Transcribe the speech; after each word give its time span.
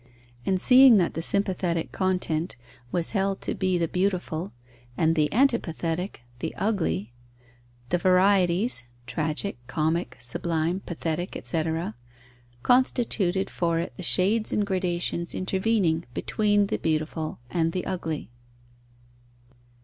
And 0.47 0.59
seeing 0.59 0.97
that 0.97 1.13
the 1.13 1.21
sympathetic 1.21 1.91
content 1.91 2.55
was 2.91 3.11
held 3.11 3.39
to 3.41 3.53
be 3.53 3.77
the 3.77 3.87
beautiful 3.87 4.51
and 4.97 5.13
the 5.13 5.29
antipathetic 5.31 6.23
the 6.39 6.55
ugly, 6.55 7.13
the 7.89 7.99
varieties 7.99 8.83
(tragic, 9.05 9.57
comic, 9.67 10.17
sublime, 10.19 10.79
pathetic, 10.87 11.37
etc.) 11.37 11.93
constituted 12.63 13.47
for 13.47 13.77
it 13.77 13.93
the 13.95 14.01
shades 14.01 14.51
and 14.51 14.65
gradations 14.65 15.35
intervening 15.35 16.05
between 16.15 16.65
the 16.65 16.77
beautiful 16.79 17.37
and 17.51 17.71
the 17.71 17.85
ugly. 17.85 18.31